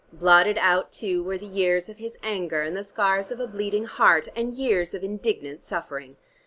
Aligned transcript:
Blotted 0.11 0.57
out, 0.57 0.91
too, 0.91 1.21
were 1.21 1.37
the 1.37 1.45
years 1.45 1.87
of 1.87 1.99
his 1.99 2.17
anger 2.23 2.63
and 2.63 2.75
the 2.75 2.83
scars 2.83 3.29
of 3.29 3.39
a 3.39 3.45
bleeding 3.45 3.85
heart, 3.85 4.27
and 4.35 4.51
years 4.51 4.95
of 4.95 5.03
indignant 5.03 5.61
suffering. 5.61 6.15